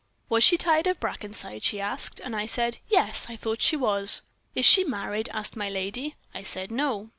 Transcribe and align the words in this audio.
"'Was 0.29 0.43
she 0.43 0.57
tired 0.57 0.87
of 0.87 0.99
Brackenside?' 0.99 1.61
she 1.61 1.79
asked, 1.79 2.19
and 2.19 2.35
I 2.35 2.47
said, 2.47 2.79
'Yes 2.89 3.27
I 3.29 3.35
thought 3.35 3.61
she 3.61 3.75
was.' 3.75 4.23
"'Is 4.55 4.65
she 4.65 4.83
married?' 4.83 5.29
asked 5.31 5.55
my 5.55 5.69
lady. 5.69 6.15
I 6.33 6.41
said, 6.41 6.71
'No.' 6.71 7.09